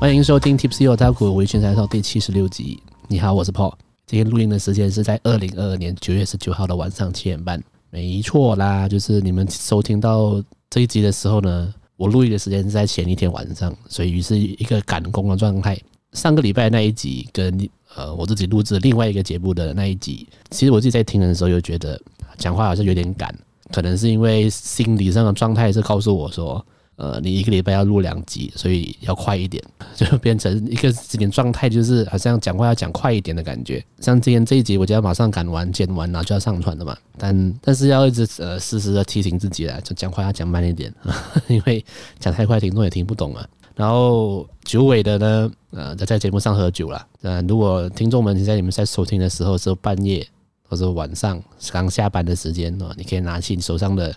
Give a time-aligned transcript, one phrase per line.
[0.00, 2.80] 欢迎收听 Tipsy Otaku 微醺菜第七十六集。
[3.08, 3.74] 你好，我是 Paul。
[4.06, 7.60] 今天录音的时间是在二零二二年九月十九号的晚上七点半。
[7.90, 15.76] 没错啦，就是你们收听到这一集的时候呢，我录音的时间是在前一天晚上，所以于是一个赶工的状态。
[16.12, 22.00] 上个礼拜那一集跟呃我自己录制另外一个节目的那一集，其实我自己在听的时候又觉得
[22.36, 23.36] 讲话好像有点赶，
[23.72, 26.64] 可能是因为心理上的状态是告诉我说。
[26.98, 29.62] 呃，你一个礼拜要录两集，所以要快一点，
[29.94, 33.80] 就变成一个这点状态，就是好像讲话要讲快一点的感觉。
[34.00, 36.98] 像今天这一集，我就要马上赶完、剪完，然后就要上传了嘛。
[37.16, 40.92] 但但是要一直呃时时的提醒自己啦，就讲话要讲慢一点，
[41.46, 41.84] 因为
[42.18, 43.48] 讲太快，听众也听不懂啊。
[43.76, 47.06] 然后九尾的呢，呃，在在节目上喝酒了。
[47.22, 50.26] 呃，如果听众们现在你们在收听的时候是半夜
[50.68, 54.12] 或者晚上刚下班的时间哦，你可以拿起你手上的。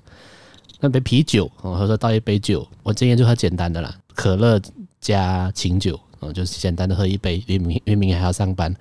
[0.84, 4.60] 那杯啤酒哦，或者倒一杯酒，我今天就喝简单的啦，可乐
[5.00, 8.76] 加清酒哦，就是简单的喝一杯，因为明因为明天还要上班，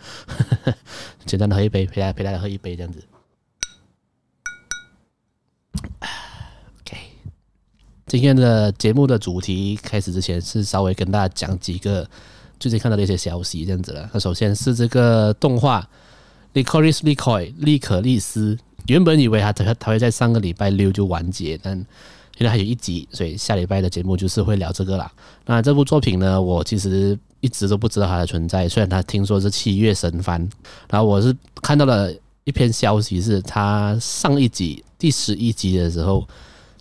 [1.26, 3.04] 简单的喝一杯，陪大家陪大家喝一杯这样子。
[6.80, 6.96] OK，
[8.06, 12.08] 今天的节目的主题开始之前是稍微跟大家讲几个
[12.58, 14.08] 最近看到的一些消息这样子了。
[14.14, 15.86] 那首先是这个动画
[16.64, 18.56] 《Licorice Licoy》利可利斯。
[18.91, 21.77] 原本以为他他他会在上个礼拜六就完结，但
[22.36, 25.08] 现在还有一集，所以下礼拜的节目就是会聊这个啦。
[25.46, 30.41] 那这部作品呢，我其实一直都不知道它的存在，虽然他听说是七月神番，
[30.88, 36.27] 然后我是看到了一篇消息，是他上一集第十一集的时候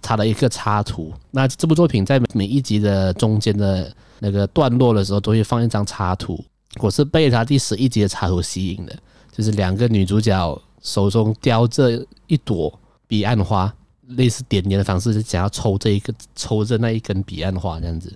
[0.02, 1.14] 插了一个插图。
[1.30, 6.44] 那这部作品在每一集的中间的那个段落的时候，都会放一张插图。
[6.80, 8.96] 我是被他第十一集的插图吸引的，
[9.32, 10.60] 就是两个女主角。
[10.82, 13.74] 手中叼着一朵彼岸花，
[14.08, 18.14] 类似点点的方式，是想要抽这一个，抽着那一根彼岸花这样子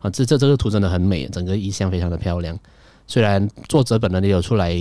[0.00, 0.10] 啊。
[0.10, 2.58] 这这这个图真的很美，整个意象非常的漂亮。
[3.06, 4.74] 虽然作者本人也有出来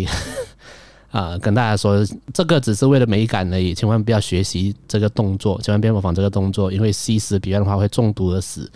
[1.11, 8.69] 啊，跟大家说这个只是为了美感而已，千万不要学习这个动作，千万不要模仿这个动作，因为吸食彼岸花会中毒而死。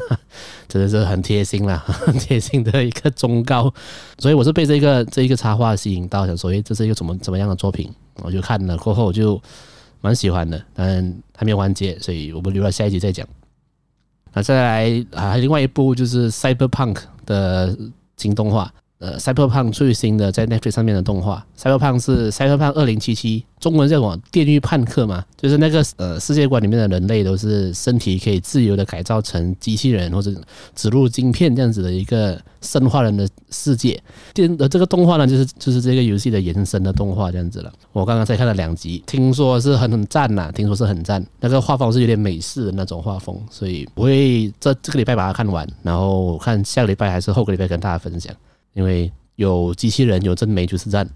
[0.68, 3.72] 真的是很贴心啦， 很贴心的一个忠告，
[4.18, 7.88] 所以我是被这个这一个插画吸引到，想说，诶，这是一个怎么怎么样的作品？
[8.22, 9.40] 我就看了过后，我就
[10.00, 13.26] 蛮喜欢的，但还没有完结，所以我们留到下一集再讲。
[14.32, 17.76] 那再来啊，另外一部就是 Cyberpunk 的
[18.16, 18.72] 新动画。
[19.04, 24.18] 呃，Cyber 胖最新的在 Netflix 上面的动画 Cyber 胖是 Cyberpunk 二零七七，中文叫什么？
[24.32, 30.32] 电驭叛客嘛，就是那个呃世界观里面的人类都是身体可以自由的改造成机器人或者
[30.74, 34.02] 植入晶片这样子的一个生化人的世界。
[34.32, 37.70] 电呃这个动画呢，就是就是这个游戏的延伸的动画这样子了。
[37.92, 48.34] 我刚刚才看了两集，听说是很很赞呐，听说是很赞，那个画风是有点美式的那种画风，所以我会这这个礼拜把它看完，然后看下个礼拜还是后个礼拜跟大家分享。
[48.74, 51.08] 因为有机器人，有真美就是赞。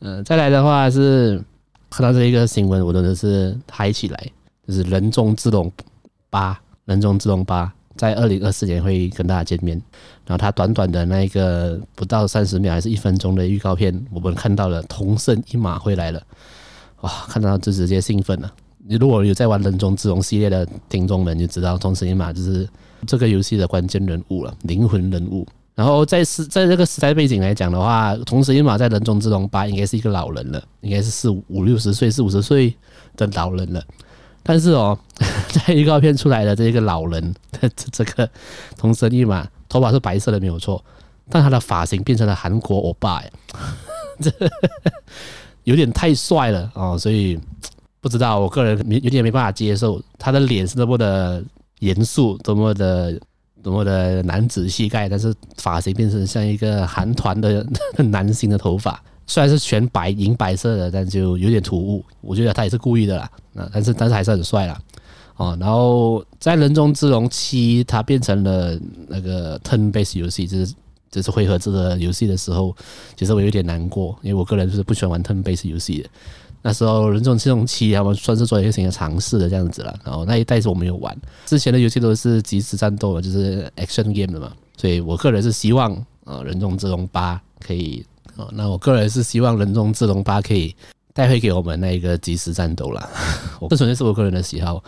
[0.00, 1.42] 嗯， 再来的话是
[1.90, 4.30] 看到这一个新闻，我真的是嗨起来，
[4.66, 5.70] 就是《人中之龙
[6.30, 6.52] 八》，
[6.86, 7.66] 《人中之龙八》
[7.96, 9.76] 在二零二四年会跟大家见面。
[10.24, 16.22] 然后他短短的那一个不到三十秒还是一分钟的预告片，我们看到了同生一马回来了，
[17.00, 17.10] 哇！
[17.28, 18.50] 看到就直接兴奋了。
[18.86, 22.68] 你如果有在玩《人中之龙》系列的听众们，就知道同生一马就是。
[23.06, 25.46] 这个游戏的关键人物了，灵魂人物。
[25.74, 32.76] 然后在时在这个时代背景来讲的话，桐生一马在《人中之龙八》应该是一个老人了，应该是四五五六十岁、四五十岁
[33.16, 33.82] 的老人了。
[34.42, 34.98] 但是哦，
[35.48, 38.28] 在预告片出来的这个老人的这个
[38.76, 40.84] 同生一马，头发是白色的没有错，
[41.30, 43.22] 但他的发型变成了韩国欧巴，
[44.20, 44.30] 这
[45.64, 47.40] 有点太帅了哦，所以
[48.02, 51.42] 不知道，我个人没有点没办法接受他的脸是那么的。
[51.82, 53.20] 严肃，多么的
[53.60, 57.66] 多么的男子气概，但是发型变成像一个韩团的
[58.10, 62.04] 男性的头发，虽然是全白银白色的，但就有点突兀。
[62.20, 64.80] 我觉得他也是故意的啦，啊，但是但是还是很帅啦，
[65.36, 65.56] 哦。
[65.60, 68.78] 然后在《人中之龙七》他变成了
[69.08, 70.74] 那个 turn base 游戏，就是
[71.10, 72.74] 就是回合制的游戏的时候，
[73.16, 76.08] 其实我有点难过，因为我个人就是不喜欢玩 turn base 游戏的。
[76.64, 79.98] 那时候人中之龙七，他们算是做一个新的尝试的这样子了。
[80.04, 84.52] 然后那一代是我没有玩，之前的游戏都是即时战斗的，就是 action game 的嘛。
[84.76, 85.92] 所以我个人是希望
[86.24, 88.06] 啊，人中之龙八可以
[88.36, 90.72] 啊，那我个人是希望人中之龙八可以
[91.12, 93.10] 带回给我们那一个即时战斗了。
[93.68, 94.82] 这纯粹是我个人的喜好，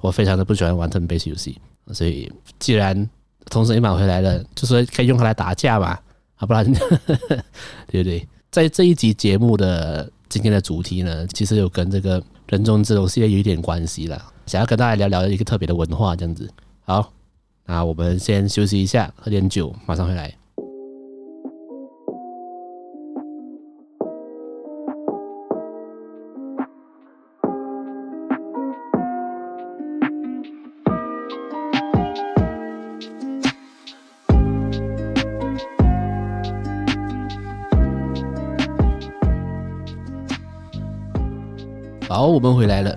[0.00, 1.56] 我非常的不喜欢玩 turn based 游戏。
[1.92, 3.08] 所以既然
[3.48, 5.96] 同时一买回来了，就说可以用它来打架嘛，
[6.34, 6.64] 好不然
[7.86, 8.26] 对不对？
[8.50, 10.10] 在这一集节目的。
[10.30, 16.48] 今天的主题呢，其实有跟这个人中之龙系列有一点关系了，想要跟大家聊聊一个特别的文化这样子。
[16.82, 17.12] 好，
[17.66, 20.39] 那，我们先休息一下，喝点酒，马上回来。
[42.30, 42.96] 我们回来了。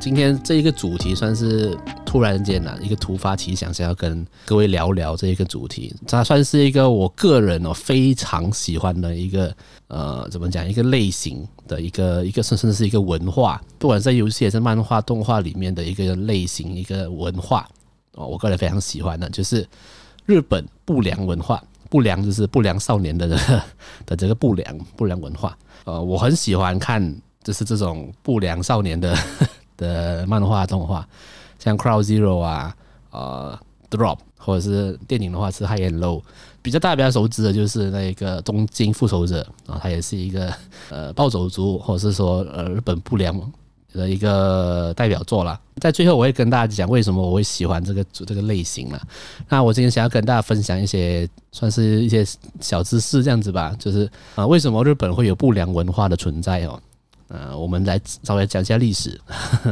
[0.00, 5.94] 今天这一个主题算是突然间啊，一个突发奇想，想要跟各位聊聊这一个主题。
[6.08, 9.54] 它算是一个我个人哦非常喜欢的一个
[9.86, 10.68] 呃，怎么讲？
[10.68, 17.68] 一个类型的一个一个甚至是一个文化，不管在游戏还是漫画、动画里面的一个类型、一个文化
[18.14, 19.64] 哦，我个人非常喜欢的，就是
[20.26, 21.62] 日本不良文化。
[21.88, 23.28] 不良就是不良少年的
[24.06, 25.56] 的这个不良不良文化。
[25.84, 27.14] 呃，我很喜欢看。
[27.42, 29.16] 就是这种不良少年的
[29.76, 31.06] 的漫画动画，
[31.58, 32.74] 像 Crow Zero 啊，
[33.10, 33.58] 呃
[33.90, 36.22] ，Drop，或者是电影的话是 High and Low，
[36.60, 40.54] 比较大家比较熟知的就是那个东京复仇者啊，它也是一个
[40.90, 43.34] 呃暴走族，或者是说呃日本不良
[43.92, 45.58] 的一个代表作啦。
[45.80, 49.00] 在最后我会跟大家讲为什么我会喜欢这个这个类型啦。
[49.48, 52.24] 那我今天想要跟大家分享一些算是一些
[52.60, 56.80] 小知识这样子吧，就是啊为什么日本会有不良文化的存在哦。
[57.32, 59.18] 呃，我们来稍微讲一下历史，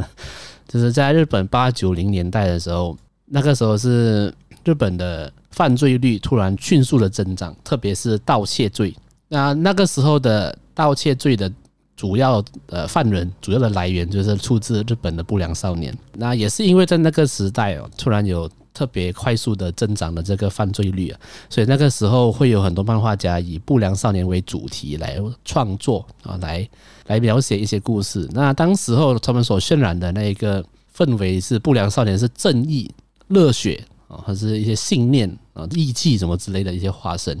[0.67, 4.33] 就是在日本八九零年代的时候，那个时候是
[4.65, 8.95] 日本的犯罪率突然迅速的增长，特别是盗窃罪。
[9.27, 11.51] 那那个时候的盗窃罪的
[11.95, 15.95] 主要呃犯人，主要的来源就是出自日本的不良少年。
[16.13, 18.49] 那也是因为在那个时代哦，突然有。
[18.73, 21.19] 特别快速的增长的这个犯罪率啊，
[21.49, 26.67] 所以那个时候会有很多漫画家以不良少年为主题来创作啊，来
[27.07, 28.27] 来描写一些故事。
[28.31, 30.63] 那当时候他们所渲染的那一个
[30.95, 32.89] 氛围是不良少年是正义、
[33.27, 37.37] 热血啊，或是一些信念啊、义气什么之类的一些化身，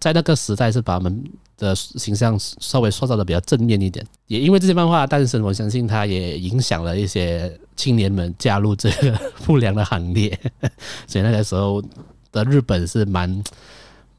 [0.00, 1.22] 在那个时代是把他们
[1.58, 4.04] 的形象稍微塑造的比较正面一点。
[4.26, 7.58] 也因为这些漫画诞生，我相信它也影响了一些。
[7.82, 10.38] 青年们加入这个不良的行列，
[11.08, 11.82] 所以那个时候
[12.30, 13.42] 的日本是蛮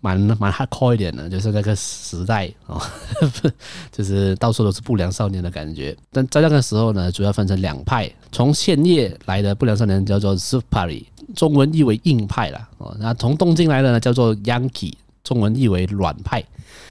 [0.02, 2.82] 蛮蛮 hardcore 一点的，就是那个时代哦，
[3.90, 5.96] 就是到处都是不良少年的感觉。
[6.12, 12.68] 但在那个时候呢，主要分成两派，从千叶来的不良少年叫做 Tsupari，中文译为硬派啦。
[12.80, 12.94] 哦。
[13.00, 16.44] 那从东京来的呢，叫做 y a n k e 中文译为软派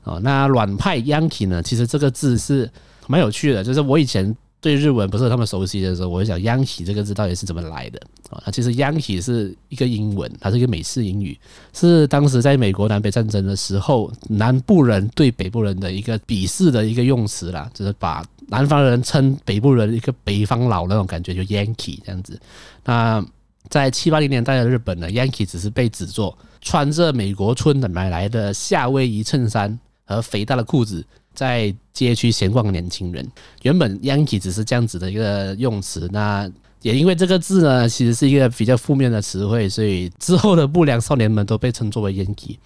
[0.05, 0.19] 哦。
[0.21, 2.71] 那软派 Yankee 呢，其实这个字是
[3.09, 4.35] 蛮有趣的，就是我以前。
[4.63, 8.01] 对日文不是那么熟悉的时候，我就想 “Yankee” 这个字到底是怎么来的
[8.31, 8.41] 啊？
[8.45, 11.37] 它其实 “Yankee” 是一个英文，它是一个美式英语，
[11.73, 22.41] 是当时在美国南北战争的时候，南部人对北部人的一个鄙视的一个用词啦，就是把南方人称北部人一个北方佬那种感觉，就 “Yankee” 这样子。
[22.85, 23.25] 那
[23.69, 31.05] 在七八零年代的日本呢，“Yankee” 只是被指作穿着美国村的买来的夏威夷衬衫和肥大的裤子。
[31.35, 33.27] 在街区闲逛的年轻人，
[33.63, 36.51] 原本 Yankee 只是这样子的一个用词，那
[36.83, 42.57] 也因为这个字呢，其实是一个比较负面的词汇，所以之后的不良少年们都被称作为 Yankee。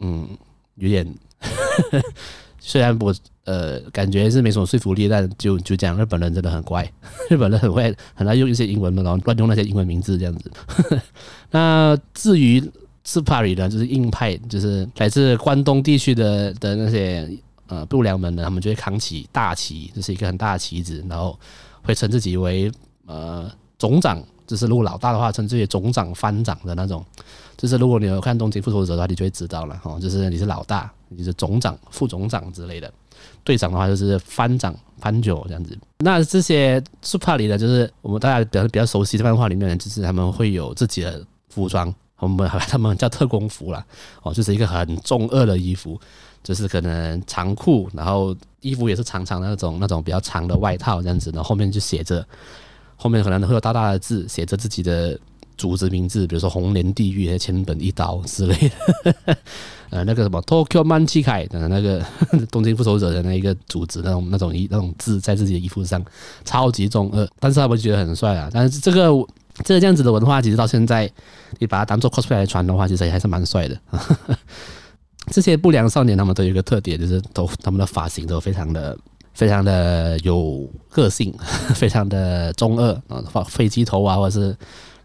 [0.00, 0.28] 嗯，
[0.74, 1.14] 有点，
[2.60, 6.90] 虽然我呃感觉是没什么说服力，但就就讲日本人真的很怪，
[7.30, 10.50] 日本人很会很爱用一些英文嘛，然后乱用那些英文名字这样子。
[11.50, 12.60] 那至于
[13.04, 17.26] Tsupari 呢，就是硬派，就是来自关东地区的的那些。
[17.68, 21.38] 呃，不良们呢，他们就会扛起大旗，就是一个很大的旗子，然后
[21.82, 22.70] 会称自己为
[23.06, 27.04] 呃总长，就是如果老大的话，称自己总长、番长的那种。
[27.56, 32.92] 就是如果你有看《东京复仇者》的话，你就会知道了哈，就是你是老大，你是总长、副总长之类的。
[33.42, 35.76] 队长的话就是番长、番九这样子。
[35.98, 43.84] 那这些 Super 里的，就是我们大家比较比较熟悉的漫画里面，就是他们会有自己的服装，我们他们叫特工服啦，
[44.22, 45.98] 哦，就是一个很中二的衣服。
[46.46, 52.24] 就是可能长裤，然后衣服也是长长的那种，那种比较长的外套这样子，然后后面就写着，
[52.94, 55.18] 后面可能会有大大的字，写着自己的
[55.58, 59.36] 组织名字，比如说红莲地狱、千本一刀之类的。
[59.90, 62.00] 呃，那个什么 Tokyo Manchikai 的那个
[62.52, 66.00] 东京复仇者的那一个组织，那种那种衣那种字在自己的衣服上，
[66.44, 68.48] 超级中二，但是他们觉得很帅啊。
[68.52, 69.08] 但是这个
[69.64, 71.10] 这个这样子的文化，其实到现在
[71.58, 73.80] 你把它当做 cosplay 来穿的话，其实也还是蛮帅的。
[75.26, 78.96] 这些不良少年，他们都有一个特点，就是都他们的发型都非常的、
[79.34, 81.34] 非常的有个性，
[81.74, 84.56] 非常的中二啊，发飞机头啊，或者是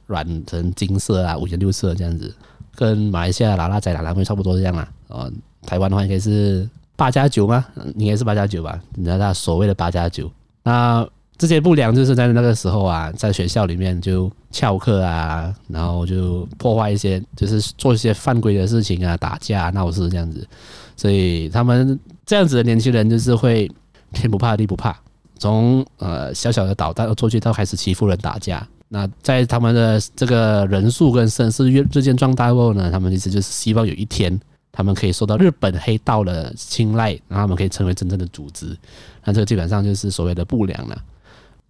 [0.08, 2.34] 染成金色啊、五颜六色这样子，
[2.76, 4.92] 跟马来西亚拉拉仔、拉拉妹差不多这样啊。
[5.08, 5.32] 哦，
[5.66, 7.66] 台湾的话应该是八加九吗？
[7.96, 8.80] 应该是八加九吧？
[8.96, 10.32] 你知道他所谓的八加九。
[10.64, 11.08] 那
[11.42, 20.48] 这些不良就是在那个时候啊，在学校里面就翘课啊，然后就破坏一些，就是做一些犯规的事情啊，打架闹事这样子。
[20.96, 23.68] 所以他们这样子的年轻人就是会
[24.14, 24.96] 天不怕地不怕，
[25.40, 28.64] 从呃小小的捣蛋做去到开始欺负人打架。
[28.88, 34.40] 那在他们的这个人数跟声势越日渐壮大后呢，他们其实就是希望有一天
[34.72, 38.78] 他们可以受到日本黑道的青睐，然后他们可以成为真正的组织。
[39.24, 41.02] 那这个基本上就是所谓的不良了。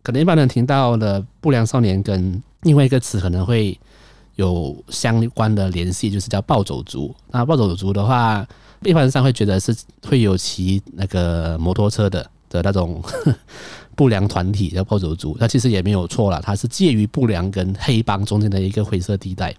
[0.03, 3.79] 可能一般人听到的不良少年跟另外一个词可能会
[4.36, 7.13] 有相关的联系，就是叫暴走族。
[7.31, 8.46] 那暴走族的话，
[8.84, 9.75] 一般上会觉得是
[10.08, 13.01] 会有骑那个摩托车的的那种
[13.96, 15.38] 不良团体叫暴走族。
[15.39, 19.53] 那其实也没有错啦，它是介于不良跟黑帮中间的一个灰色地带。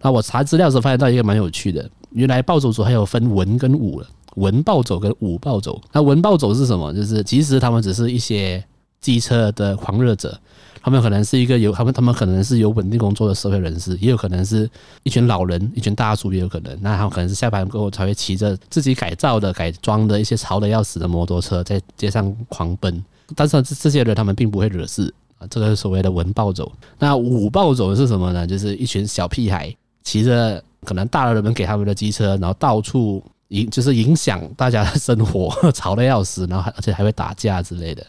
[0.00, 4.06] 那我查资料的时候发现到一个蛮有趣的，原来暴走族还有分文跟武了，
[4.36, 5.80] 文暴走跟武暴走。
[5.92, 6.92] 那文暴走是什么？
[6.92, 8.64] 就是其实他们只是一些。
[9.00, 10.38] 机车的狂热者，
[10.82, 14.68] 他们可能是一个有他们，他们可能是有稳定工作的社会人士，也有可能是
[15.02, 16.76] 一群老人，一群大叔也有可能。
[16.80, 23.02] 那他们可能是下班过后才会骑着自己改造的、改装的一些潮的要死的摩托车在街上狂奔。
[23.34, 26.70] 但是这这些人他们并不会惹事啊，这个是所谓的文暴走。
[26.98, 28.46] 那武暴走是什么呢？
[28.46, 38.04] 就是一群小屁孩骑着可能大人们给他们的机车，然后到处影就是影响大家的生活， 潮的要死，然后而且还会打架之类的。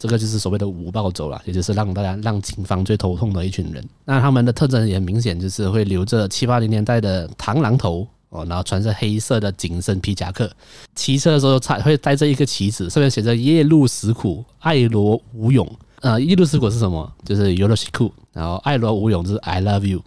[0.00, 3.86] 这个就是所谓的无暴走了，也就是让大家让警方最头痛的一群人。
[4.06, 10.50] 那他们的特征也很明显，就是会留着七八零年代的螳螂头哦，然后穿着黑色的紧身皮夹克，
[10.94, 15.70] 骑车的时候才会带着一个旗子，上面写着“夜路死苦，爱罗无勇”。
[16.01, 17.11] 呃，夜路死苦是什么？
[17.23, 20.03] 就是よろしく，然后爱罗无勇就是 I love you。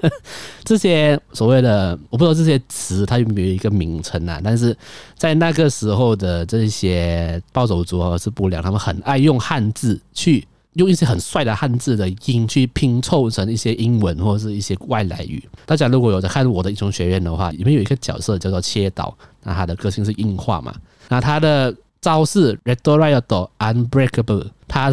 [0.63, 4.39] 这些所谓的我不知道这些词它有没有一个名称啊？
[4.43, 4.77] 但是
[5.17, 15.43] 在那个时候的这些暴走族或是不良，他们很爱用汉字去用一些很帅的汉字的音去拼凑成一些英文或者是一些外来语。
[15.65, 20.75] 大家如果有在看我的英雄学院的话，里面有一个角色叫做切岛，那他的个性是硬化嘛，
[21.09, 21.73] 那他的。
[22.00, 24.92] 招式 redoriod Unbreakable，他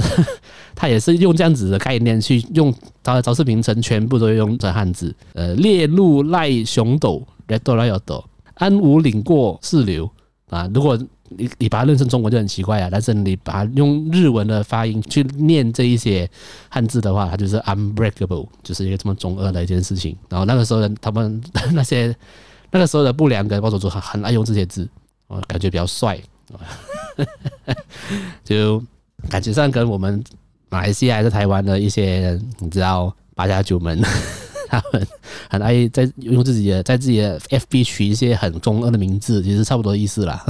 [0.74, 5.14] 他也是用这样子的概念去用他的招式名称，全部都用成汉字。
[5.34, 8.24] 呃，烈怒赖熊斗 redoriod
[8.56, 10.10] 安武领过四流
[10.50, 10.70] 啊。
[10.74, 10.98] 如果
[11.30, 16.30] 你你把它认成中文就很奇怪啊，但是你把它用日文的发音去念这一些
[16.70, 20.16] 汉字的话，它就是 Unbreakable，就是一个这么中二的一件事情。
[20.30, 21.42] 然后那个时候他们
[21.74, 22.16] 那些
[22.72, 24.88] 那个时候的不良跟暴走族很很爱用这些字，
[25.28, 26.20] 我感觉比较帅。
[28.44, 28.82] 就
[29.30, 30.24] 感觉上跟我们
[30.70, 34.02] 马来西亚还是台湾的一些人，你知道八家九门，
[34.70, 35.08] 他们
[35.50, 40.46] 很爱在用自己的在自己的 FB 取一些很中二的名字，其实差不多意思啦。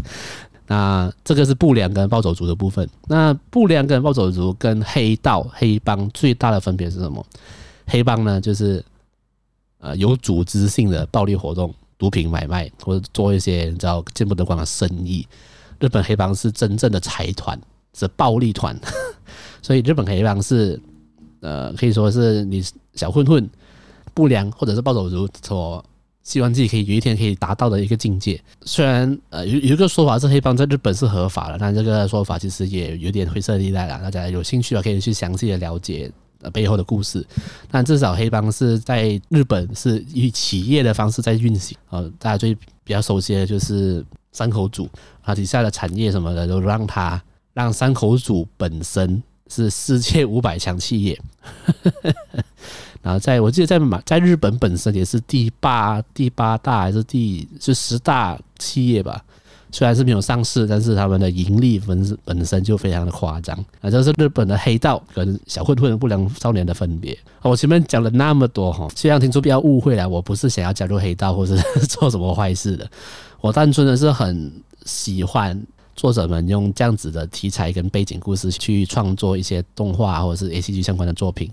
[0.66, 2.88] 那这个是不良跟暴走族的部分。
[3.06, 7.24] 那不良跟暴走族跟黑道黑帮最大的分别是什么？
[7.86, 8.84] 黑帮呢，就是
[9.78, 11.74] 呃有组织性的暴力活动。
[11.96, 15.26] 毒品买卖或者做一些你知道见不得光的生意，
[15.80, 17.58] 日本黑帮是真正的财团，
[17.94, 18.78] 是暴力团，
[19.62, 20.80] 所以日本黑帮是
[21.40, 23.48] 呃可以说是你小混混、
[24.14, 25.84] 不良或者是暴走族所
[26.22, 28.40] 希望自己可以有一天可以达到的一个境界。
[28.62, 33.98] 虽然呃有有一个说法是黑帮在日本是合法的，但这个说法其实也有点灰色地带了。
[34.00, 36.10] 大家有兴趣的可以去详细的了解。
[36.40, 37.26] 呃，背后的故事，
[37.68, 41.76] 但至少黑帮是在日本是以企业的方式在运行。
[41.90, 42.54] 呃，大家最
[42.84, 44.88] 比较熟悉的就是山口组，
[45.22, 47.22] 啊，底下的产业什么的都让他
[47.54, 51.20] 让山口组本身是世界五百强企业。
[53.00, 59.24] 然后在我记得在马在日本本身也是第八第八大还是第就十大企业吧。
[59.70, 63.90] 虽然是没有上市，但是他们的盈利本本身就非常的夸张啊！
[63.90, 67.16] 这是日本的黑道跟小混混不良少年的分别。
[67.42, 71.54] 我前面讲了那么多哈，希望听众不要误会了，我不是想要加入黑道或是
[71.86, 72.90] 做什么坏事的，
[73.40, 74.52] 我单纯的是很
[74.84, 75.60] 喜欢
[75.94, 81.50] 作者们用这样子的题材跟背景故事去创作一些动画或者是 ACG 相关的作品。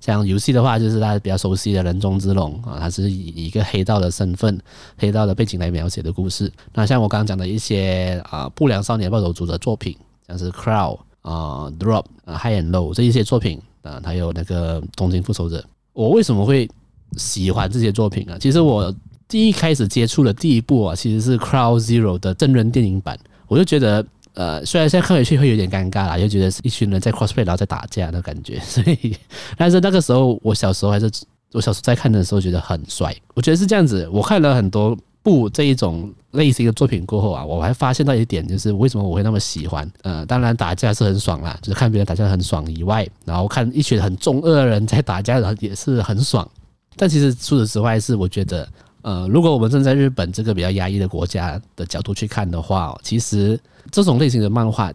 [0.00, 4.60] 像游戏的话，就是大家比较熟悉的人中之龙啊，它是以一个黑道的身份、
[4.96, 6.52] 黑道的背景来描写的故事。
[6.72, 16.68] 那像我刚刚讲的一些啊不良少年暴走族的作品，像是 Crow 啊、Drop 啊、High and Low 这一些作品啊，还有那个东京复仇者，我为什么会
[17.16, 18.38] 喜欢这些作品啊？
[18.40, 18.94] 其实我
[19.28, 24.04] 第一开始接触的第一部啊，其实是 Crow Zero 的真人电影版，我就觉得。
[24.34, 29.16] 呃，虽然现在看回去会有点尴尬啦，就觉得是一群人在 cosplay 然后在打架的感觉， 所以，
[29.56, 31.10] 但是那个时候我小时候还是
[31.50, 34.08] 我小时候在看的时候觉得很帅，我觉得是这样子。
[34.12, 39.90] 我看了很多部这一种类型的作品过后啊，我还发现到一点，就是为什么我会那么喜欢。
[40.02, 46.48] 呃，当然打架是很爽啦，就是看别人打架很爽以外，然后看一群很中二的人在打架，然后也是很爽。
[46.94, 48.68] 但其实除此之外，是我觉得，
[49.08, 53.58] 呃，如果我们站在日本这个比较压抑的国家的角度去看的话，其实
[53.90, 54.92] 这种类型的漫画，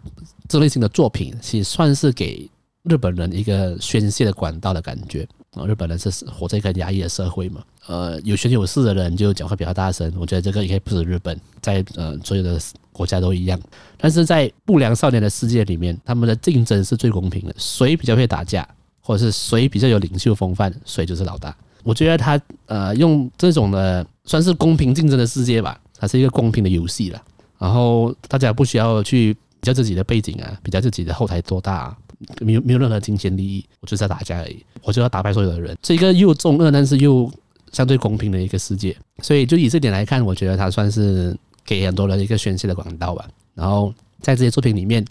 [0.48, 2.48] 这类型的作品，其实算是给
[2.84, 5.26] 日本人一个宣泄的管道的感觉。
[5.56, 10.12] 啊，日本人是活在一个压抑的社会嘛，呃，有权有势的人就讲话比较大声。
[10.16, 12.56] 我觉得这个应该不止日本，在呃所有的
[12.92, 13.60] 国家都一样。
[13.98, 18.64] 但是在不良少年的世界里面，他们的竞争是最公平的，谁比较会打架，
[19.00, 21.56] 或者是谁比较有领袖风范，谁就是老大。
[21.84, 27.22] 我觉得他呃用这种的算是公平竞争的世界吧，它是一个公平的游戏了。
[27.58, 31.96] 然后大家不需要去比较自己的背景啊，比较自己的后台多大。
[32.40, 37.30] 没有没有任何金钱利益，我就是要打架而已，我就要打败所有的人，这一个又中恶但是又
[37.70, 41.36] 相对公平的一个世界，所以就以这点来看，我觉得它算是
[41.66, 43.28] 给很多人一个宣泄的管道吧。
[43.54, 45.04] 然后在这些作品里面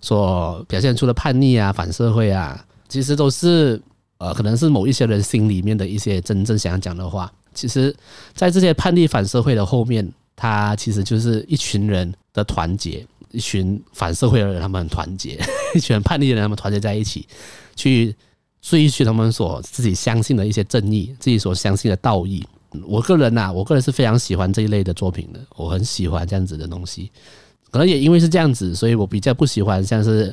[0.00, 3.80] 所表现出的叛逆啊、反社会啊，其实都是
[4.22, 7.30] 呃，可能是某一些人心里面的一些真正想要讲的话。
[7.52, 7.94] 其实，
[8.34, 13.04] 在这些叛逆反社会的后面，它其实就是一群人的团结。
[13.32, 15.36] 一群反社会的人，他们很 团结；
[15.74, 17.26] 一群叛逆的人，他们团结在一起，
[17.74, 18.14] 去
[18.60, 22.46] 追寻他们所自己相信的一些正义，自己所相信的道义。
[22.86, 27.10] 我个人呐、我个人是非常喜欢这一类的作品的，我很喜欢这样子的东西。
[27.72, 30.32] 可能也因为是这样子，所以我比较不喜欢像是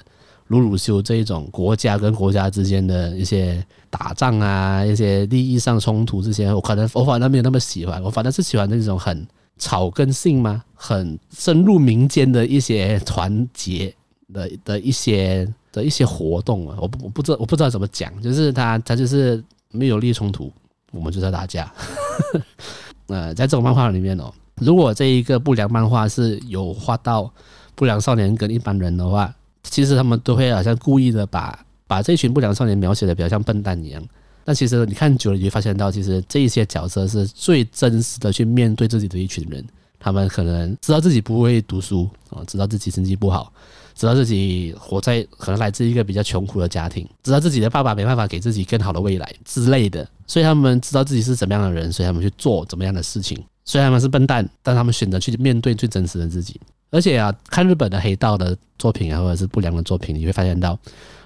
[0.50, 8.04] 鲁鲁修这一种国家跟国家之间的一些打仗啊，一些利益上冲突这些，我可能我反而没有那么喜欢。
[8.04, 9.28] 我反正是喜欢那种很。
[9.62, 10.64] 草根性吗？
[10.74, 13.94] 很深入民间的一些团结
[14.34, 20.50] 的的一些的一些活动啊，我不我不知道我不知道怎么讲，就是他他就是没有利益冲突，
[20.94, 21.70] 我们就在打架。
[23.08, 27.30] 呃，在这种漫画里面哦，如果这一个不良漫画是有画到
[27.76, 34.04] 不良少年跟一般人的话，其实他们都会好像故意的把把这群不良少年描写的比较像笨蛋一样。
[34.46, 39.64] 但其实你看久了，你会发现到，其实这一些角色是最真实的去面对自己的一群人。
[40.02, 43.52] 他们可能知道自己不会读书啊，知道自己成绩不好，
[43.94, 50.08] 知道自己活在可能来自一个比较穷苦的家庭，知道自己的爸爸没办法给自己更好的未来之类的。
[50.26, 53.38] 所以他们知道自己是怎么样的人，所以他们去做怎么样的事情。
[53.70, 56.60] 虽然他们是笨蛋，但他们选择去面对最真实的自己。
[56.90, 60.76] 而且啊，看日本的黑道的作品啊，或者是不良的作品，你会发现到。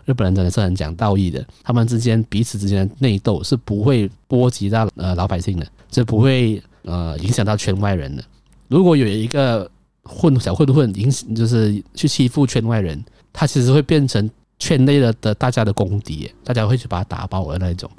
[0.04, 8.22] 日本人真的是很讲道义的，他们之间彼此之间的内斗是不会波及到呃老百姓的，是不会呃影响到圈外人的。
[8.68, 9.72] 如果有一个
[10.04, 13.02] 混小混混影响就是去欺负圈外人，
[13.32, 14.30] 他其实会变成
[14.60, 17.90] 圈内的的大家的公敌，大家会去把他打爆的那一种。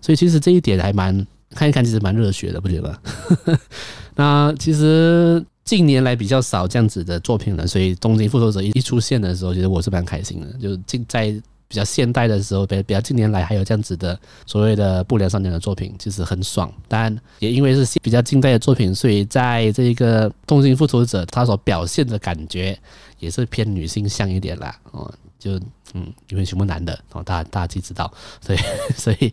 [0.00, 2.98] 所以其实这一点还蛮看一看，其实蛮热血的，不觉得吗？
[4.16, 5.44] 那其实。
[5.64, 10.48] 近年来比较少这样子的作品了，所以《东京复仇者》一一出现的时候，其实我是蛮开心的。
[10.54, 11.30] 就近在
[11.68, 16.70] 比较现代的时候，比比较近年来还有这样子的所谓的不良少年的作品，其实很爽。
[16.88, 22.76] 但也因为是比较近代的作品，所以在这个《东京复仇者》他所表现的感觉
[23.20, 24.76] 也是偏女性向一点啦。
[24.90, 25.52] 哦，就
[25.94, 28.12] 嗯，因为全部男的哦，大家大家都知道，
[28.44, 28.58] 所以
[28.98, 29.32] 所以。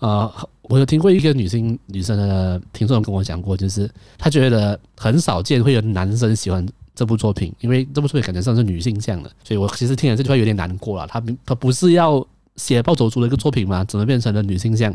[0.00, 0.32] 呃，
[0.62, 11.06] 我有听过一个女性女生的听众跟我讲过，就是她觉得很少见会有男生喜欢这部作品，因为这部作品感觉上是女性向的，所以我其实听了这句话有点难过了。
[11.06, 13.84] 她她不是要写暴走族的一个作品吗？
[13.84, 14.90] 怎么变成了女性向？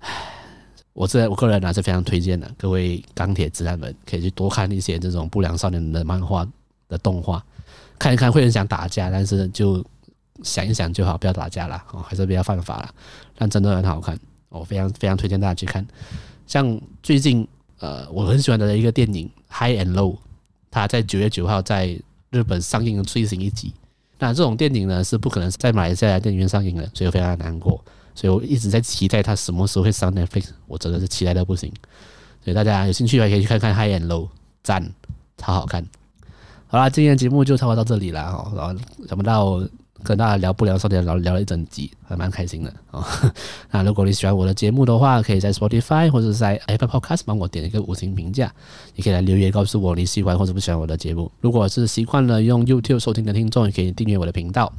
[0.00, 0.10] 唉，
[0.92, 6.46] 我这我个人还是非常推荐的，各位钢铁直男们可以去多看一些这种不良少年的漫画
[6.88, 7.42] 的动画，
[7.98, 9.82] 看一看会很想打架，但是就。
[10.42, 12.94] 想一想就好，不要打架了哦，还是不要犯法了。
[13.36, 15.86] 但真的很好看，我非常非常推荐大家去看。
[16.46, 17.46] 像最近
[17.78, 20.14] 呃，我很喜欢的一个电影《High and Low》，
[20.70, 21.98] 它在九月九号在
[22.30, 23.72] 日本上映的最新一集。
[24.18, 27.82] 那这种电影呢是不可能在马来西亚电影院上映的，所以我非常难过。
[28.14, 31.72] 所以我一直在期待它什么时候会上 Netflix，我真的是期待到不行。
[32.44, 34.26] 所以大家有兴趣的话可以去看看《High and Low》，
[34.62, 34.92] 赞，
[35.38, 35.86] 超好看。
[36.66, 39.62] 好啦，今天的节目就差不多到这里了哈，然后想不到。
[40.02, 43.06] 跟大家聊不聊少年聊聊了一整集，还蛮开心的啊。
[43.70, 48.52] 那如果你喜欢我的节目的话，可以在 Spotify 或者在 Apple Podcast 帮我点一个五星评价，
[48.94, 51.30] 也可以来留言告诉我你喜欢或者不喜欢我的节目。
[51.40, 54.72] 如果是习惯了用 YouTube 收听的听众，也可以订阅我的频道。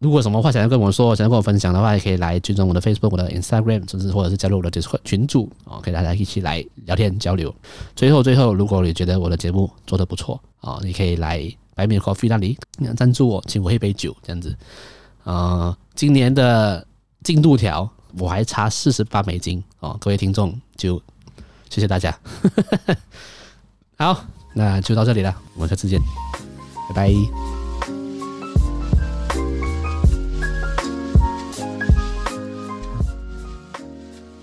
[0.00, 7.54] 如果什么话想要跟我说，想要跟我分享的话，也可以来追踪我的 Facebook、我的 Instagram，甚至或者是加入我的 Discord 群组啊，可以大家一起来聊天交流。
[7.96, 11.50] 最后，最后，如果你觉得我的节目做得不错啊，你可以来。
[11.74, 14.56] 白米咖啡那里，你赞助我，请我喝一杯酒，这样子。
[15.24, 16.86] 呃，今年的
[17.22, 21.00] 进度条我还差四十八美金哦，各位听众就
[21.70, 22.16] 谢谢大家。
[23.96, 26.00] 好，那就到这里了，我们下次见，
[26.88, 27.53] 拜拜。